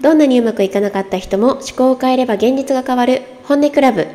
[0.00, 4.06] どんなにうまくいかなかった人も思考を変えれば現実が変わる本音クラブ。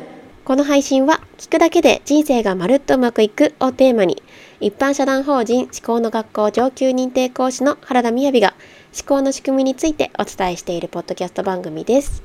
[0.44, 4.20] この配信は聞くだけで人生がまるっとうまくいくをテーマに
[4.60, 8.54] 一般社団法人思考の学校上級認定講師の原田みやびが
[8.94, 12.22] 思考の仕組みについてお伝えしているポッドキャスト番組です。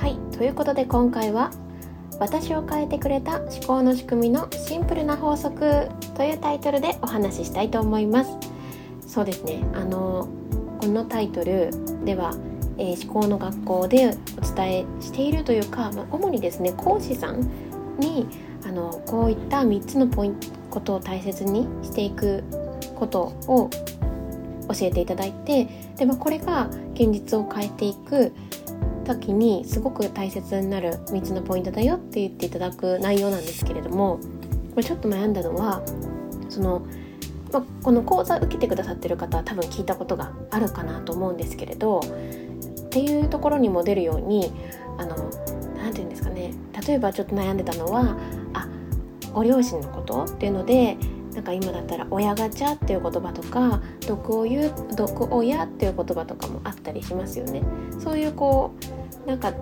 [0.00, 1.50] はいということで今回は
[2.18, 8.30] 私を変えてくれた思考の仕組みのシンプルな法則というタイトルでお話ししたいと思います。
[9.06, 9.64] そうですね。
[9.74, 10.28] あの
[10.80, 11.70] このタイトル
[12.04, 12.34] では、
[12.76, 17.40] えー、思考の学校でお伝えしているというか、まあ、主にですね講師さん
[17.98, 18.26] に
[18.66, 22.44] あのこういった3つのポイントことを大切にしていく
[22.94, 23.70] ことを
[24.68, 28.32] 教えていただいてで、まあ、これが現実を変えていく
[29.08, 34.20] 時にすごく大切になる3つのポイントだよって言っていただく内容なんですけれども
[34.74, 35.82] これちょっと悩んだのは
[36.48, 36.86] その、
[37.52, 44.52] まあ、この講座受けてくださってる方は多分聞いたことがあるかなと思うんですけれどっていうところにも出るように
[44.98, 45.16] あの
[45.76, 46.52] 何て言うんですかね
[46.86, 48.16] 例えばちょっと悩んでたのは
[48.52, 48.68] あ
[49.32, 50.96] ご両親のことっていうので
[51.34, 57.62] なんか今だったら「親ガチャ」っていう言葉とか「毒を言う毒親」っていう言葉とかもあったりしますよね。
[58.00, 58.87] そういうこう
[59.28, 59.52] なんか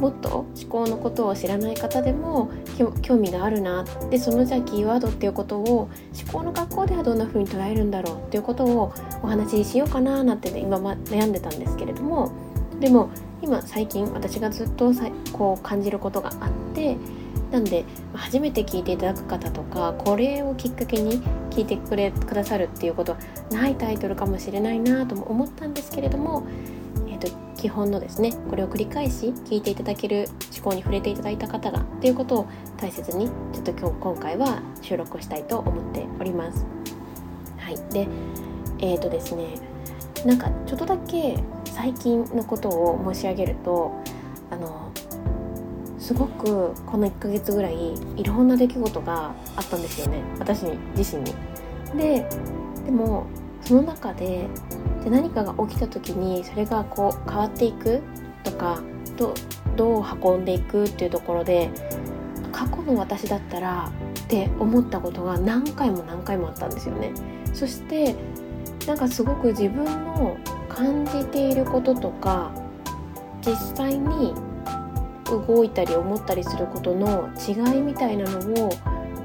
[0.00, 2.50] もっと思考のことを知らない方でも
[3.00, 12.30] 興味があるなでそのじゃあキーワードっていうことを思考の学校ではどんな風に捉えるんだろうっていうことをお話ししようかななんてね今悩んでたんですけれども。
[12.80, 13.10] でも
[13.42, 14.92] 今最近私がずっと
[15.32, 16.96] こう感じることがあって
[17.52, 23.18] なんで初めて聞いていただく方とかこれをきっかけに聞いてくれくださるっていうことは
[23.50, 26.44] ないタイトルかもしれないなとも思ったんですけれども、
[27.62, 32.46] 基本のですねこれを繰り返し聞いていただける思考に触れていただいた方がっていうことを
[32.76, 36.66] 大切にちょっと今日今回は収録したいと思っております。
[37.58, 38.08] はい、で
[38.80, 39.60] えっ、ー、とですね
[40.26, 43.92] なんかちょっとだけ最近のことを申し上げると
[44.50, 44.90] あの
[46.00, 50.64] すごくこの1ヶ月ぐらいいろんな出来事があったんですよね私
[50.96, 51.32] 自身に。
[51.96, 52.28] で
[52.84, 53.26] でも
[53.60, 54.48] その中で
[55.04, 58.02] で何かが起きた時にそれがこう変わっていく
[58.44, 58.82] とか
[59.16, 59.34] ど
[59.76, 61.70] どう運んでいくっていうところで
[62.52, 63.90] 過去の私だったら
[64.24, 67.12] って思ったことが何回も何回もあったんですよね。
[67.54, 68.14] そして
[68.86, 70.36] なんかすごく自分の
[70.68, 72.52] 感じていることとか
[73.44, 74.34] 実際に
[75.24, 78.70] 動いたり思ったりすることの違いみたいなのを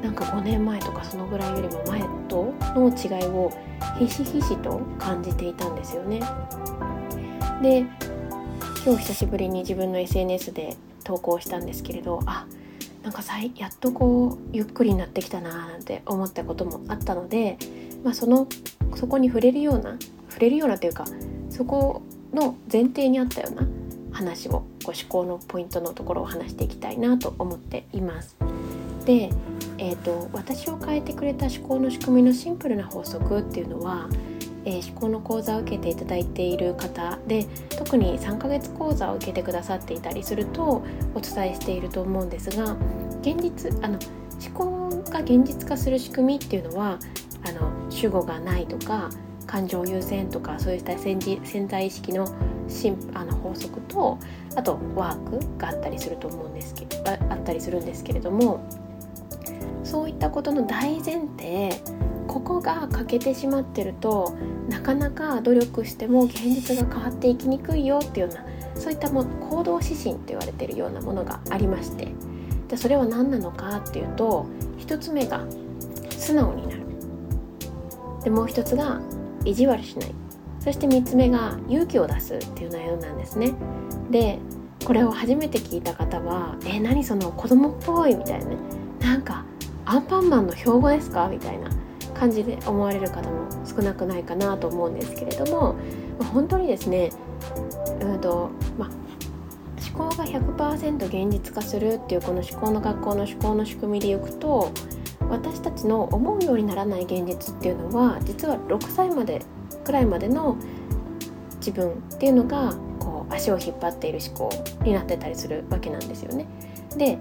[0.01, 3.51] なんか5年前とかそのぐらいよりも前との違いを
[3.99, 6.21] ひしひしと感じていたんですよね。
[7.61, 7.85] で
[8.85, 12.45] 今日久しぶりに自分の SNS で投稿したんですけれどあ
[13.03, 17.57] なんかさやっとこうゆっくりになってきたななんて思ったこともあったので、
[18.03, 18.47] まあ、その
[18.95, 19.97] そこに触れるような
[20.29, 21.05] 触れるようなというか
[21.49, 22.01] そこ
[22.33, 23.67] の前提にあったような
[24.11, 28.35] 話をご思考のポイントのところを話していきたいなと思っています。
[29.05, 29.29] で、
[29.79, 34.09] えーと、私を変えてくれた思考の仕組みのシンプルな法則っていうのは、
[34.65, 37.45] えー、思考の講座を受けていただいている方で
[37.77, 40.83] 特に3ヶ月講座を受けてくださっていたりすると
[41.13, 42.75] お伝えしていると思うんですが
[43.21, 43.99] 現実あの
[44.39, 46.99] 思考が現実化する仕組みっていうのは
[47.45, 49.09] あの主語がないとか
[49.45, 51.19] 感情優先とかそういった潜
[51.67, 52.27] 在意識の
[53.13, 54.19] あの法則と
[54.55, 58.59] あとワークがあったりすると思うんですけどあったりするんですけれども
[59.87, 61.81] そういったことの大前提
[62.27, 64.35] ここが欠けてしまってると
[64.67, 72.09] なかなか努力しても現実が変わっていきにくいよっていうようなそういったも行動指針と言われているようなものがありまして
[72.67, 74.45] でそれは何なのかっていうと
[74.77, 75.45] 1つ目が
[76.09, 76.81] 素直になる。
[78.23, 78.99] でもう一つが
[79.45, 80.13] 意地悪しない。
[80.59, 83.53] そして3つ目が勇気を出すっていう内容なんですね。
[84.11, 84.39] で
[84.83, 88.57] これを初めて聞いた方は「え何その子供っぽい」みたいなね。
[88.99, 89.45] なんか
[89.89, 91.29] アンパンマンの標語ですか？
[91.29, 91.69] みたいな
[92.13, 95.75] 感じで思われる方も少なくないかなと思うんですけれども
[96.33, 97.11] 本当にですね
[98.01, 98.89] うんとま
[99.95, 104.71] 思考が100%現実化するっていうこの思考の学校の思考の仕組みでいくと
[105.29, 109.41] 私たちの思うようにならない現実っていうのは実は6歳まで
[109.85, 110.57] くらいまでの
[111.59, 114.49] 自分っていうのがこう足を引っ張っている思考
[114.83, 116.45] になってたりするわけなんですよね。
[116.97, 117.17] で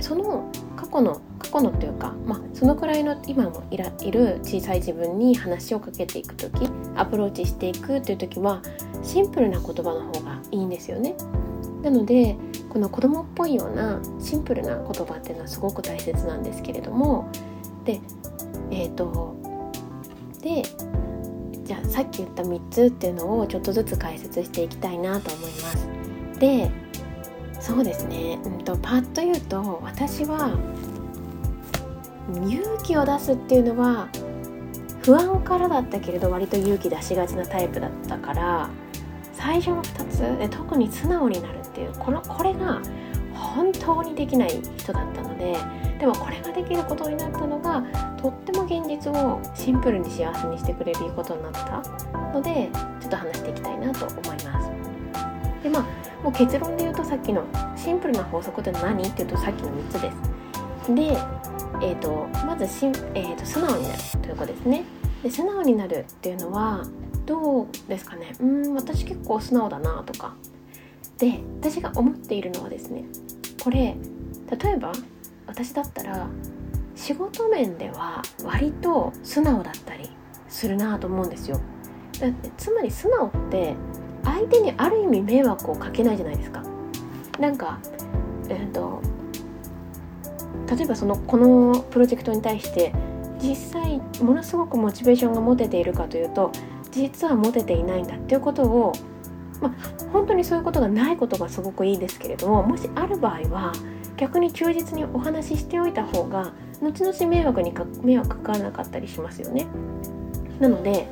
[0.00, 8.62] その過去の過去のというか、まあ、そのくらいの今もいらいる小さい自分に話をかけていく時アプローチしていくという時は
[9.02, 11.14] シンプルな言葉の方がいいんですよね。
[11.82, 12.36] なので
[12.68, 17.28] この子供っぽいようなシンプルな言葉っていうのはすごく大切なんですけれども
[17.84, 18.00] で
[18.70, 19.34] えっ、ー、と
[20.42, 20.62] で
[21.64, 25.88] じゃあさっき言った3つっていうのをちょっとずつ解説していきたいなと思います。
[26.38, 26.70] で
[27.60, 30.56] そうですね、うんと、パッと言うと私は
[32.46, 34.08] 勇気を出すっていうのは
[35.02, 38.70] 不安からだったけれど割と勇気出しがちなタイプだったから
[39.32, 42.80] 最初の2つで特に素直になるっていうこのこれが
[43.34, 45.56] 本当にできない人だったので
[45.98, 47.82] でもこれができることになったのが
[48.20, 51.82] とっても現実をシンプルに幸せにしてくれることになった
[52.32, 52.70] ので
[53.00, 54.70] ちょっと話していきたいなと思います。
[55.62, 57.44] でまあもう結論で言うとさっきの
[57.76, 59.02] シンプルな法則って何？
[59.02, 60.10] っていうとさっきの3つで
[60.86, 60.94] す。
[60.94, 61.02] で、
[61.82, 64.84] えーと、まずしん、えーと、素直になるということですね。
[65.22, 66.84] で素直になるっていうのは
[67.26, 68.32] どうですかね？
[68.40, 70.34] うん私結構素直だなとか
[71.18, 73.04] で私が思っているのはですね
[73.62, 73.94] これ
[74.58, 74.92] 例えば
[75.46, 76.26] 私だったら
[76.96, 80.08] 仕事面では割と素直だったり
[80.48, 81.60] するなと思うんですよ
[82.18, 83.74] だってつまり素直って
[84.24, 86.62] 相手にある意味迷惑をかけないじゃないですか
[87.38, 87.78] なんか
[88.48, 89.02] えっ、ー、と
[90.76, 92.92] 例えばそのこのプロジェクトに対して
[93.42, 96.52] 実際ものすごくモチベーションが持てているかというと
[96.90, 98.92] 実は持てていないんだっていうことを
[99.60, 99.72] まあ、
[100.12, 103.72] 本当にそういうことがないことがすごくいいですけれどももしある場合は
[104.16, 106.52] 逆に忠実にお話ししておいた方が
[106.82, 109.66] 後々迷惑にか迷惑かからなかったりしますよね。
[110.58, 111.06] なので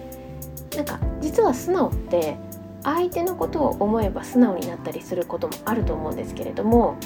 [0.76, 2.36] なんか実は素直って
[2.82, 6.96] 相手のことを思えば素直になったりすることもあると思うんですけれども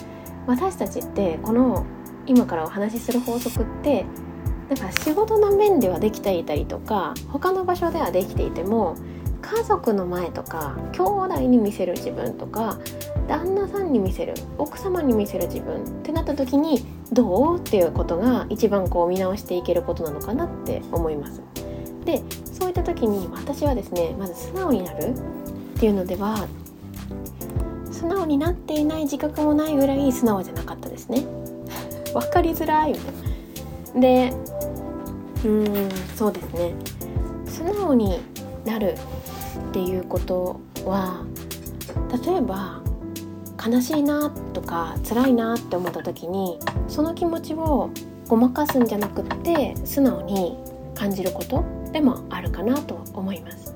[0.46, 1.86] 私たちってこの
[2.26, 4.04] 今からお話しする法則って
[4.68, 8.96] なんか仕事の面ではできていたりとか他の場所ではできていても
[9.42, 12.78] 家族の前とか兄弟に見せる自分とか
[13.28, 21.42] 旦那さんに見せる奥様に見せる自分ってなった時にどうっていうことが一番こう見直していけることなのかなって思います。
[22.04, 25.14] でそういった時に私はですねまず素直になる
[25.82, 26.46] っていうのでは
[27.90, 31.24] 素直になっていない自覚もないぐらい素直じゃなかったですね。
[32.14, 34.00] わかりづらいみたいな。
[34.00, 34.32] で
[35.44, 36.74] うーんそうですね
[37.46, 38.20] 素直に
[38.64, 38.94] なる
[39.70, 41.24] っていうことは
[42.24, 42.80] 例えば
[43.66, 47.90] 悲しいなとか辛いなって思った時にその気持ちを
[48.28, 50.56] ごまかすんじゃなくって素直に
[50.94, 53.74] 感じることでもあるかなと思います。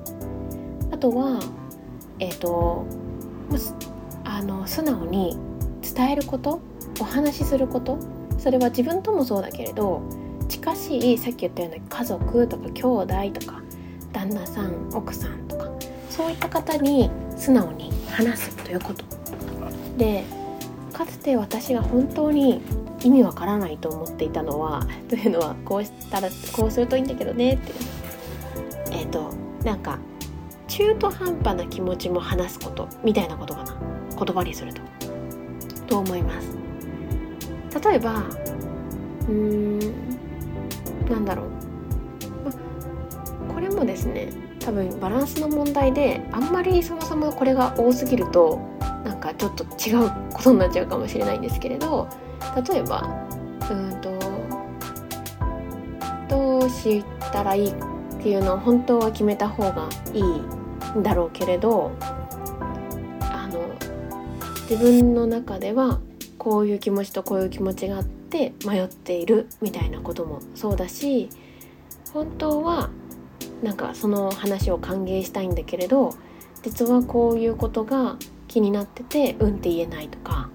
[0.89, 1.41] あとは、
[2.19, 2.85] えーと、
[4.23, 5.37] あの素直に
[5.81, 6.59] 伝えること
[6.99, 7.99] お話しすること
[8.37, 10.01] それは自分ともそうだけれど
[10.47, 13.61] 近しいさっき言ったような家族とか兄弟とか
[14.13, 15.69] 旦那さん奥さんとか
[16.09, 19.03] そういった方に素直に話すということ。
[19.97, 20.23] で
[20.93, 22.61] かつて私が本当に
[23.03, 27.77] 意味わからないと思っていたのはというのはこうしたらこうするといいんだけどねっていう
[28.91, 29.31] えっ、ー、と
[29.63, 29.99] なんか
[30.77, 33.75] 中途半端な気持ちも話すことみたいなことかな。
[34.15, 34.81] 言葉にすると。
[35.87, 36.55] と思います。
[37.83, 39.79] 例えばうーん
[41.09, 41.47] なんだろう。
[43.51, 44.29] これもですね
[44.59, 48.59] 多分バランスの問題であんまりそもそもこれが多すぎると
[49.03, 52.07] なんかちょっと違うことになっちゃうかもしれないんですけれど
[52.69, 53.27] 例えば
[53.71, 54.11] うんと
[56.29, 57.73] どうしたらいいっ
[58.21, 60.56] ていうのを本当は決めた方がいい
[61.01, 61.91] だろうけれど
[63.21, 63.59] あの
[64.69, 65.99] 自分の中では
[66.37, 71.29] こういう気持ちとこういう気持ちがあって迷っているみたいなこともそうだし
[72.13, 72.89] 本当は
[73.63, 76.13] なんかその話を歓迎したいんだけれど
[76.63, 78.17] 実はこういうことが
[78.47, 80.49] 気になっててうんって言えないとか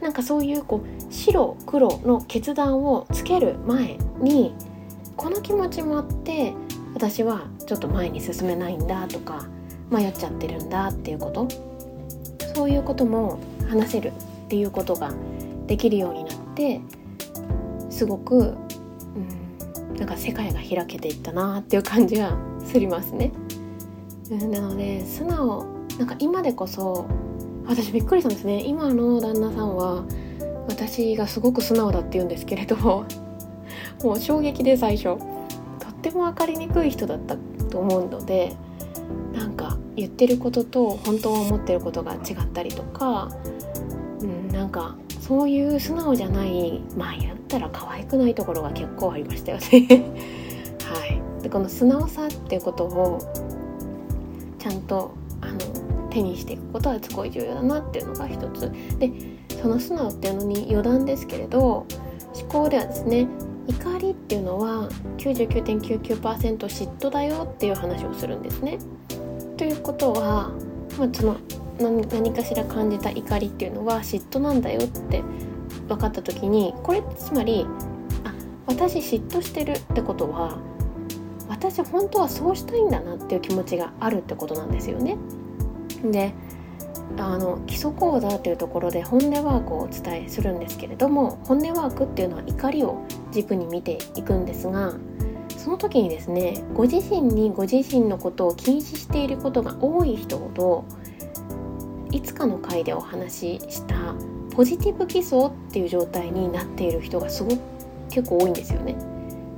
[0.00, 4.54] なんかそういうこう白黒の決断をつける前に
[5.16, 6.54] この気持ちもあって
[6.94, 9.46] 私はちょっと前に進めないんだとか
[9.90, 11.48] 迷っちゃってるんだっていうこと？
[12.54, 13.38] そういうことも
[13.68, 14.12] 話せる
[14.46, 15.12] っていうことが
[15.66, 16.80] できるようになって
[17.90, 18.56] すごく
[19.98, 23.32] なんか世界が開けていったなっていう感じがすりますね。
[24.30, 25.66] なので素直
[25.98, 27.06] なんか今でこそ
[27.66, 28.62] 私びっくりしたんですね。
[28.64, 30.04] 今の旦那さんは
[30.68, 32.76] 私がすごく素直だって言うんですけれど
[34.02, 35.18] もう衝撃で最初。
[35.78, 37.36] とっても分かりにくい人だった
[37.70, 38.54] と思うので
[39.96, 43.30] 言ってることと本当は思ってることが違ったりとか、
[44.20, 50.04] うん、なんかそういう素直じゃないまあ言ったら可愛くないところが結構ありましたよね。
[50.84, 51.42] はい。
[51.42, 53.18] でこの素直さっていうことを
[54.58, 55.58] ちゃんとあの
[56.10, 58.70] 手にしていくことはすごい重要だなっていうのが一つ。
[58.98, 59.10] で
[59.62, 61.86] その素直っていうのに余談ですけれど
[62.34, 63.26] 思考ではですね
[63.66, 64.88] 怒りっていうのは
[65.18, 68.78] 99.99%嫉妬だよっていう話をするんですね。
[69.56, 70.50] ということは、
[70.98, 71.36] まあ、その
[71.78, 75.22] 何かしら感じた怒りっていうのは嫉妬なんだよって
[75.88, 77.66] 分かった時にこれつまり
[78.24, 78.34] あ
[78.66, 80.58] 私嫉妬してるってことは
[81.48, 85.16] 私本当はそうしたいんだなっていう気持ちがあるってことなんですよね。
[86.04, 86.34] で
[87.18, 94.94] あの基礎講座というところで本音ワークをお伝えするんですけれども本音ワークっていうのは怒りを軸に見ていくんですが
[95.66, 100.84] その時にですねご自身にご自身のことを禁止していることが多い人ほど
[102.12, 104.14] いつかの回でお話しした
[104.54, 107.58] ポジティブ基礎っていう状態になっている人がすごく
[108.10, 108.94] 結構多いんですよね。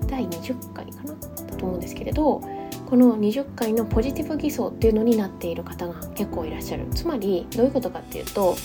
[0.07, 1.15] 第20回かな？
[1.47, 2.41] だと思うんですけれど
[2.87, 6.87] この20回のポジティブ偽装っていうのになっている方が結構いらっしゃる。
[6.95, 8.57] つまりどういうことかっていうと,、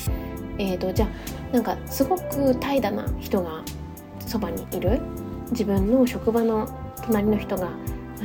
[0.60, 1.08] えーと、じゃ
[1.52, 3.66] あなんかすごく怠惰な人が
[4.22, 5.02] そばにいる。
[5.52, 6.68] 自分の職場の
[7.06, 7.70] 隣の人が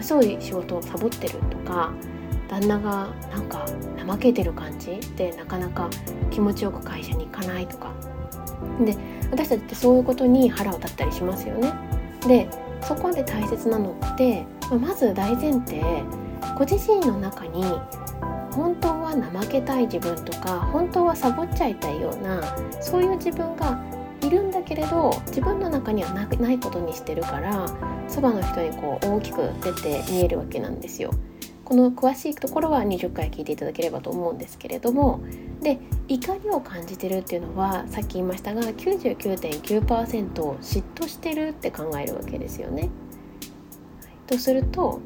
[0.00, 1.92] そういう仕事をサボってるとか
[2.48, 3.66] 旦那がなんか
[4.06, 5.90] 怠けてる感じでなかなか
[6.30, 7.92] 気持ちよく会社に行かないとか
[8.84, 8.96] で
[9.30, 11.72] 私たちってそういうことに腹を立ったりしますよね。
[12.26, 12.48] で
[12.82, 14.46] そこで大切なのって
[14.80, 15.82] まず大前提
[16.56, 17.64] ご自身の中に
[18.52, 22.42] 本当は怠けたい自分とか本当はサボっちゃいたいような
[22.80, 23.80] そういう自分が
[24.28, 27.66] いるんだけれど自分の中にはないことにしてるから
[28.08, 31.12] そばの人にこう大きく出て見えるわけなんですよ。
[31.64, 35.20] この詳しいところは20回聞いていただければと思うんですけれども
[35.60, 42.88] で怒りを感じてるっていうのはさっき言いましたが99.9%嫉妬してるって考えるわけですよね。
[44.26, 45.00] とすると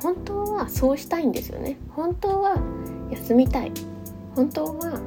[0.00, 1.76] 本当はそうしたいんですよね。
[1.90, 2.56] 本当は
[3.10, 3.72] 休みたい
[4.34, 5.00] 本当は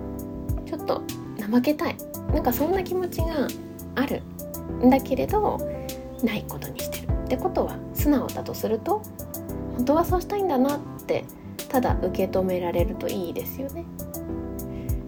[0.66, 1.02] ちょっと
[1.38, 1.98] 怠けたい
[2.34, 3.48] なんかそんな気持ちが
[3.96, 4.22] ある
[4.84, 5.60] んだけれど
[6.24, 9.02] ないことにしてるってことは素直だとすると
[9.78, 11.26] 本当はそうしたいんだなって
[11.70, 13.86] ただ受け止められるといいですよね。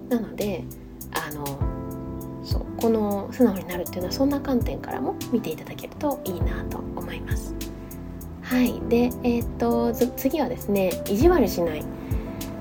[0.10, 0.64] なので
[1.14, 1.46] あの
[2.44, 7.54] そうこの素直になるっていうのはそんな観点からも見ていただけるといいなと思います。
[8.42, 11.84] はいでえー、っと次はですね意地悪しない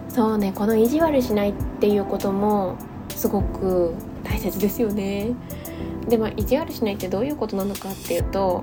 [0.08, 2.76] そうねこの意地悪しないっていうことも
[3.08, 3.94] すごく
[4.26, 5.32] 大切ですよね。
[6.08, 8.62] でまあ意地悪しないってどういうことなのかっていうと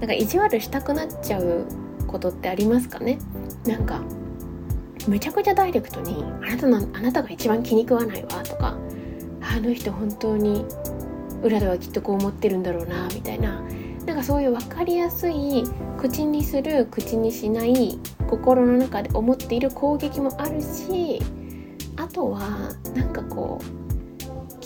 [0.00, 1.64] なんか意地悪したくなっちゃう
[2.06, 3.18] ことってありますかね？
[3.66, 4.02] なんか
[5.08, 8.76] めちゃくちゃダイレクトに「あなたのあなたが一番気に食わないわ」とか
[9.40, 10.64] 「あの人本当に
[11.42, 13.62] 裏ではきっとこう思ってるんだろうな」みたいな
[14.06, 15.64] なんかそういう分かりやすい
[15.98, 17.98] 口にする口にしない
[18.28, 21.20] 心の中で思っている攻撃もあるし
[21.96, 22.40] あとは
[22.94, 23.85] なんかこう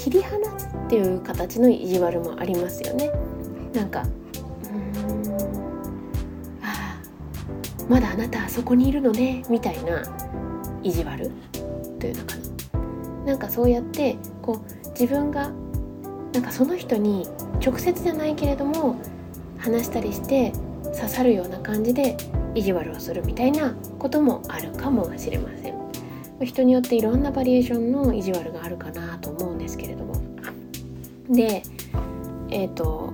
[0.02, 3.10] 切り離すっていう形の意地悪もありますよね。
[3.74, 4.04] なんか
[7.90, 10.00] まだあなたはそこにいるのねみたいな
[10.84, 11.28] 意地悪
[11.98, 12.36] というのか
[13.24, 15.50] ななんかそうやってこう自分が
[16.32, 17.26] なんかその人に
[17.60, 18.94] 直接じゃないけれども
[19.58, 20.52] 話したりして
[20.84, 22.16] 刺さるような感じで
[22.54, 25.74] 意地悪をするみたいなこともあるかもしれません
[26.46, 29.09] 人によっていろんなバリエーションの意地悪があるかな
[31.30, 31.62] で
[32.50, 33.10] えっ、ー、と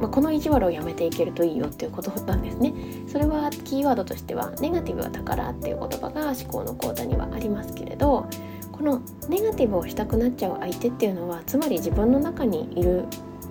[0.00, 2.72] まあ、この意地悪をやめていけるといいよっていうことなんですね。
[3.08, 8.28] それはキーワードとしてはネガティブは宝っていう言葉が思考の講座にはありますけれど
[8.70, 13.06] このネガティブをしたくなっちゃう相手っていうのはつまり自分の中にいる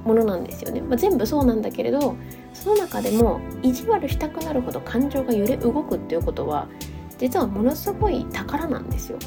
[0.06, 2.16] ものなんですよね、まあ、全部そうなんだけれど
[2.54, 6.70] その中でも意地悪したくなるほど感情が揺れ動くっていうことは
[7.18, 9.18] 実はものすごい宝なんですよ。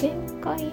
[0.00, 0.70] 前回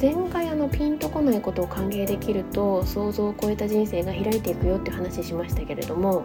[0.00, 6.24] 前回あのピンとこないことを歓迎できると想像を超えた人生が開いていくよって話しましたけれども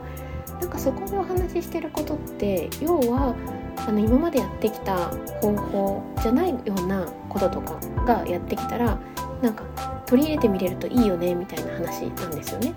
[0.61, 3.35] なんかそこでお話ししてることって要は
[3.75, 5.07] あの今までやってきた
[5.41, 8.99] 方法じゃないようなこととかがやってきたら
[9.41, 9.63] なんか
[10.05, 12.73] 取り入れてみれるといいよねみたいな話なんですよね。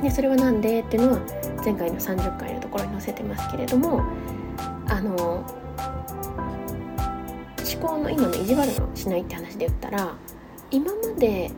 [0.00, 1.20] でそれは何でっていうのは
[1.64, 4.02] 前回の30回のところに載せてますけれども
[4.86, 5.44] あの
[7.74, 10.14] 思考の今の意地悪のしないって話で言ったら
[10.70, 11.50] 今まで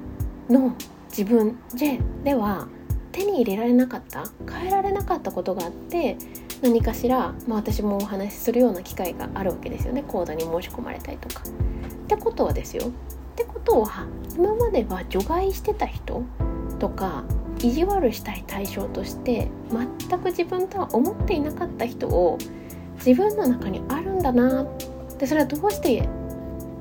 [0.49, 0.75] の
[1.09, 2.69] 自分ででは
[3.13, 6.19] 手に入れられなかった変えられなかったことがあって
[6.63, 11.43] 何かしら、まあ、私もお話しするような機会があるわけですよね講座に申し込まれたりとか。
[11.43, 12.91] ってことはですよっ
[13.35, 14.07] てことは
[14.37, 16.23] 今までは除外してた人
[16.79, 17.25] とか
[17.59, 22.39] 意地悪したい対象として全く自分とは思っていなかった人を
[23.05, 26.09] 自分の中にあるんだなってでそれはどうして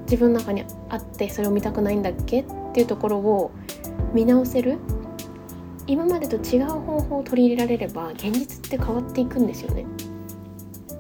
[0.04, 3.52] 自分の中にあってそれを見たくないんだっけっていうところを
[4.14, 4.78] 見直せる？
[5.88, 9.86] 今までと違う方法を取り入れられれば現実って変わっていくんですよね。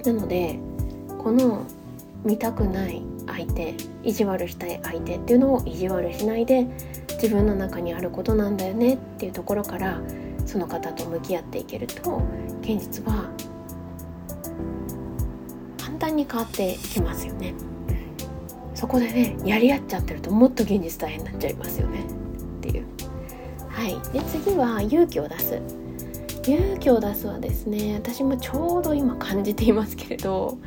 [0.05, 0.59] なので
[1.23, 1.65] この
[2.23, 6.67] 見たくない相手意地悪したい相手っていうのを意地悪しないで
[7.13, 9.99] 自分の中にあることなんだよねっていうところから
[10.45, 12.21] その方と向き合っていけると
[12.61, 13.29] 現実は
[16.15, 17.53] に変わってきますよね。
[18.73, 22.01] そこでねやり合っちゃってるともっと現実大変になっちゃいますよね
[22.59, 22.85] っていう。
[23.69, 25.61] はい、で次は勇気を出す
[26.47, 30.57] 勇気を出すはですね私もちょうど今感じていますけれど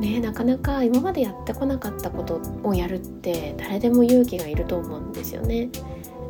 [0.00, 5.68] ねなかなか今までやってこなかったことをやるって誰でも勇気がいると思うんですよね。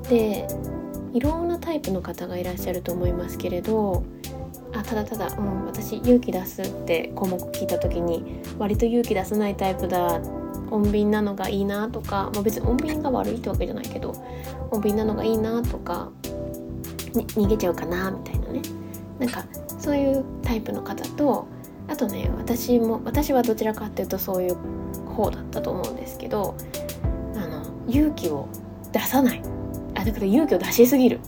[0.08, 0.46] で
[1.12, 4.04] いろんなタイプの方がいらっしゃると思いますけれど
[4.80, 10.20] あただただ、うん、私勇気出すって項目聞いた時に割と勇気出さないタイプだ
[10.70, 14.12] 穏便なのがいいなとか、まあ、別に穏便が悪いってわけじゃないけど
[14.70, 16.10] 穏便なのがいいなとか
[17.12, 18.62] 逃げちゃうかなみたいなね。
[19.18, 19.44] なんか
[19.78, 21.46] そういうタイプの方と
[21.88, 24.56] あとね私も私はどちらかっていうとそういう
[25.14, 26.54] 方だったと思うんですけど
[27.34, 28.49] あの勇気を
[28.92, 29.42] 出さない。
[29.94, 31.20] あだから勇気を出しすぎる。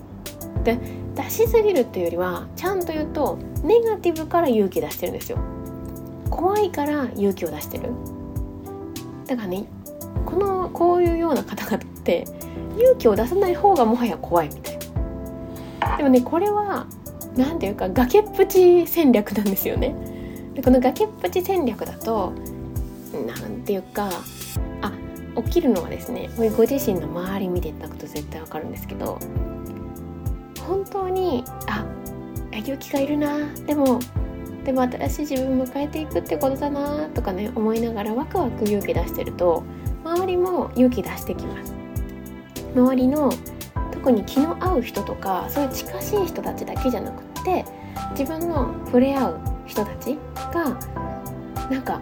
[0.64, 0.78] で
[1.24, 5.38] 出しすぎるっていうよりはちゃんと言うとネガティブから勇気出してるんですよ。
[6.30, 7.90] 怖いから勇気を出してる。
[9.26, 9.66] だからね
[10.26, 12.24] このこういうような方々って
[12.76, 14.78] 勇気を出さない方がもはや怖いみたい
[15.80, 15.96] な。
[15.96, 16.86] でもねこれは
[17.36, 19.94] 何ていうか崖っぷち戦略なんですよね。
[20.54, 22.32] でこの崖っぷち戦略だと
[23.26, 24.10] 何ていうか
[24.80, 24.92] あ
[25.42, 29.18] 起きるのはですねご自身の周り見ていただくと絶対わかるんですけど
[30.66, 31.84] 本当にあ
[32.56, 33.52] 勇気がいるな。
[33.66, 33.98] でも
[34.64, 39.64] でも新しい自分を迎えていくってことだなとかね思いながらワクワク勇気出してると
[40.04, 41.74] 周りも勇気出してきます。
[42.74, 43.32] 周りの
[43.90, 47.64] 特に気の合う人とかそういう近しい人たちだけじゃなくって
[48.12, 50.16] 自分の触れ合う人たち
[50.52, 50.78] が
[51.70, 52.00] なんか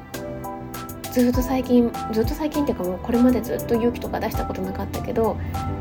[1.13, 5.37] ずっと最近ずっと最近っていうかもうこれまでずっと勇気とか出したことなかったけど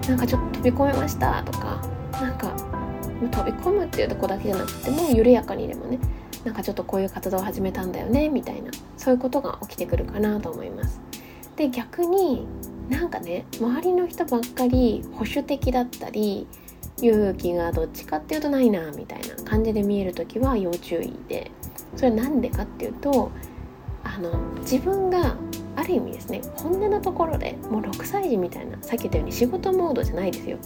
[0.07, 1.98] なんかちょっと飛び込めましたとかなんか
[3.27, 5.99] 飛び込むっていうとこだけじゃなくても緩やかにでもね
[6.45, 11.01] なんかちょっとこういう活動を始めたんだよねみたいなそういうことが起きてくるかなと思います。
[11.57, 12.47] で逆に
[12.89, 16.47] なんかね周りの人ばっかり保守的だったり
[17.01, 21.51] 勇気がどっちかっていうとないなみたいな感じで見える時は要注意で
[21.95, 23.31] それは何でかっていうと
[24.03, 25.35] あの自分が
[25.75, 30.57] ある意味ですね本音のところでもう6歳児みたいなさっき言ったように仕事モードじゃないですよ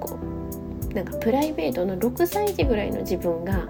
[0.00, 0.47] こう
[0.94, 3.68] なんかプライベートの6歳児ぐらいの自分が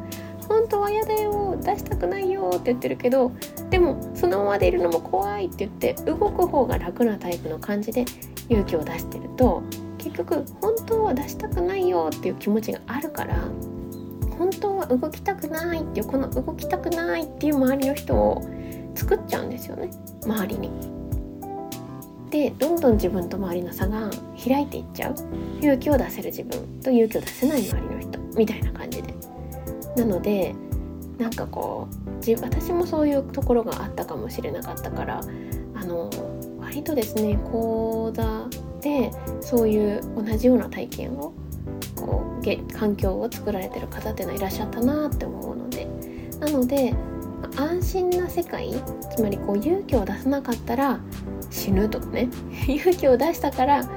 [0.48, 3.32] 本当は嫌だよ出したくないよって言ってるけど
[3.70, 8.04] でもそのままでいるのも怖いって言って動く方が楽なタイプの感じで
[8.48, 9.62] 勇気を出してると
[9.98, 13.36] 結局本当は出したくないよっていう気持ちがあるから
[14.38, 18.42] 本当は動きたくないっていうこの動きたくないっていう周りの人を
[18.94, 19.90] 作っちゃうんですよね
[20.24, 20.97] 周りに。
[22.30, 24.10] でどんどん自分と周りの差が
[24.42, 25.14] 開いていっちゃう。
[25.60, 28.18] 勇気を出せる自分と勇気を出せない周りの人。
[28.36, 29.14] みたいな感じで。
[29.96, 30.54] なので
[31.18, 35.20] なんかこう私もそういうところがあったかもしれなかったから
[35.74, 36.10] あの
[36.60, 38.46] 割とですね講座
[38.80, 39.10] で
[39.40, 41.32] そういう同じような体験を
[41.96, 45.88] こう環境を作られてる方っていうのはいらっしゃったなって思うので。
[46.40, 46.94] なので
[47.56, 48.74] 安心な世界
[49.14, 51.00] つまりこう勇気を出さなかったら
[51.50, 52.28] 死ぬとかね
[52.68, 53.88] 勇気を出したから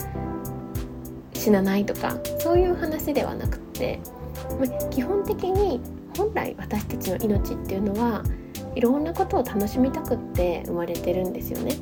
[1.34, 4.00] 死なないとかそういう話ではなくって
[4.90, 5.82] 基本的に
[6.18, 8.24] 本来私たちの命っていうのは
[8.76, 11.74] いろんなことを楽しみたくって生まれてるんですよね。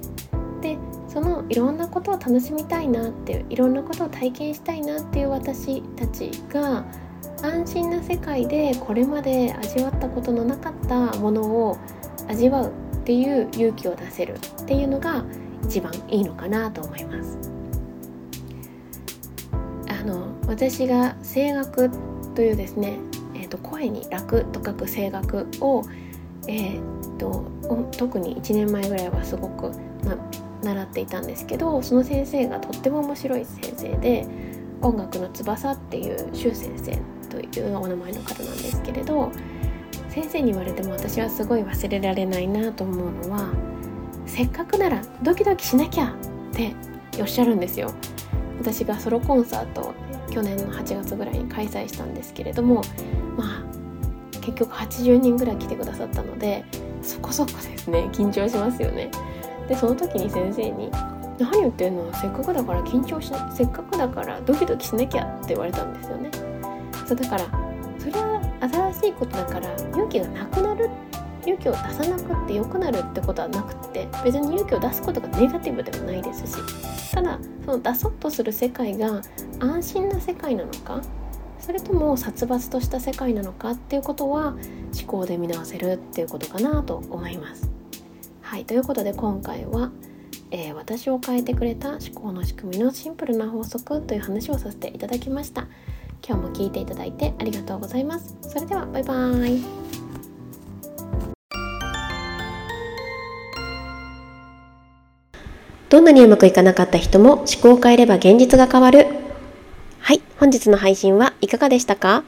[0.62, 6.86] でそのいろんなことを楽しみたいなっていういろんなことを体験したいなっていう私たちが
[7.44, 11.78] 安心な世界でこれまで味わったことのなかったものを
[12.28, 12.72] 味わうっ
[13.04, 15.24] ていう勇気を出せるっていうのが
[15.64, 17.38] 一番いいのかなと思います。
[19.88, 21.90] あの私が声楽
[22.36, 22.98] というですね、
[23.36, 25.84] えーと、声に楽と書く声楽を、
[26.48, 27.46] えーと、
[27.98, 29.72] 特に1年前ぐらいはすごく、
[30.06, 30.16] ま
[30.64, 34.28] 習っていたんですけどその先生がとっても面白い先生で
[34.82, 39.32] 音楽の翼っていう周先生というお名前の方なんですけれど
[40.10, 43.52] 先生に言われても私はすごい忘れられないなと思うのは
[44.26, 46.12] せっかくならドキドキしなきゃっ
[46.54, 46.74] て
[47.22, 47.92] おっしゃるんですよ。
[48.60, 49.94] 私がソロコンサート
[50.30, 52.82] 去年の8月ぐらいに開催したんですけれども
[53.38, 53.64] まあ
[54.42, 56.66] 結局80人ぐらい来てくださったので
[57.02, 58.10] そこそこですね。
[58.12, 59.10] 緊張しますよね。
[59.68, 60.92] でその時に先生に
[61.40, 62.12] 「何言ってんの？
[62.14, 66.30] せっかくだから緊張しなせっかくだからドキドキしなきゃ」って言われたんですよね。
[67.10, 67.46] そうだから
[67.98, 68.40] それは
[68.94, 70.92] 新しいことだから勇気がなくなる
[71.42, 79.24] 勇気を出さなくって良くなるってことはなくって別に勇気を出すことがネガティブでもないですしただその出そうとする世界が
[79.60, 81.02] 安心な世界なのか
[81.60, 84.50] それとも殺伐とした世界なのかっていうことは
[84.96, 87.72] 思考で見直せるっていうことかなと思います。
[88.42, 89.92] はいということで今回は、
[90.52, 95.68] えー、私を変えてくれた思考の仕組みのシンプルな法則という話をさせていただきました。
[96.28, 98.36] 今日も聞いていただいてありがとうございます。
[98.42, 99.64] それではバイバーイ。
[105.90, 109.08] どんなにうまくいかなかった人も思考を変えれば現実が変わる。
[110.00, 112.24] はい、本日の配信はいかがでしたか？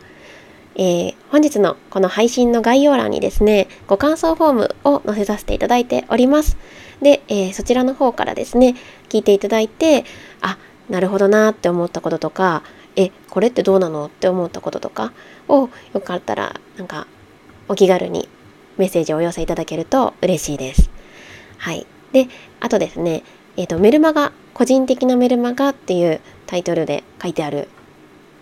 [0.76, 6.58] えー、本日のこの配信の概要欄にですね、ご感想フォームを載せさせていただいております。
[7.02, 8.76] で、えー、そちらの方からですね、
[9.10, 10.06] 聞いていただいて、
[10.42, 10.58] あ、
[10.90, 12.64] なるほどなって思ったこととか、
[12.96, 15.14] え、これってどうなのって思ったこととか
[15.48, 17.08] をよかったら、なんか、
[17.68, 18.28] お気軽に
[18.78, 20.90] メッセージをお寄せいただけると嬉しいです。
[21.58, 21.86] はい。
[22.12, 22.28] で、
[22.60, 23.24] あとですね、
[23.58, 27.70] え、ー、と、メルマガ、個人的なメルマガっていうタイトルで書いてある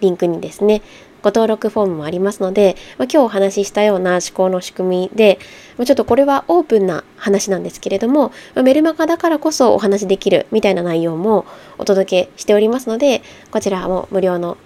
[0.02, 0.82] リンクにですね、
[1.22, 5.40] ご登録フォームもありますので、まあ、今日お話ししたような思考の仕組みで、
[5.78, 11.46] まあ、ちょっとこれはオープンな話なんですけれども、まあ、メルマガだからこそお話しできるみたいな内容も
[11.78, 14.58] お届けしておりますので、こちらも無料の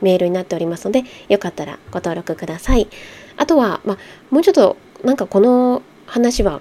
[0.00, 2.88] メールになっておりますので、よかったらご登録ください。
[3.36, 3.98] あとは、ま、
[4.30, 6.60] もうちょっとなんかこの話は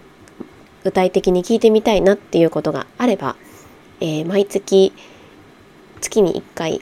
[0.84, 3.36] 具体的に聞いてみたいなっていうことがあれば、
[4.00, 4.94] えー、毎月
[6.00, 6.82] 月に1回、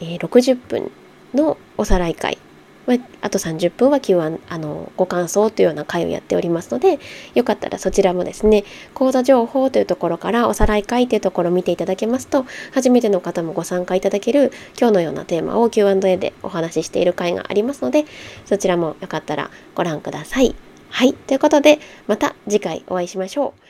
[0.00, 0.90] えー、60分
[1.34, 2.38] のおさらい会
[3.20, 6.98] あと30分は Q&A あのご感想というような会をやっておりますので
[7.34, 8.64] よかったらそちらもですね
[8.94, 18.06] 講座情報というところからおさらい会というところを見ていただけますと初めての方もご参加いただける今日のようなテーマを Q&A でお話ししている会がありますので
[18.46, 20.54] そちらもよかったらご覧ください。
[20.90, 23.67] はいということでまた次回お会いしましょう。